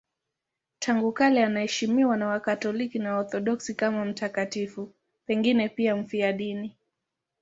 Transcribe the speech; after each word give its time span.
Tangu 0.79 1.11
kale 1.11 1.43
anaheshimiwa 1.45 2.17
na 2.17 2.27
Wakatoliki 2.27 2.99
na 2.99 3.13
Waorthodoksi 3.13 3.73
kama 3.75 4.05
mtakatifu, 4.05 4.93
pengine 5.25 5.69
pia 5.69 5.95
mfiadini. 5.95 6.77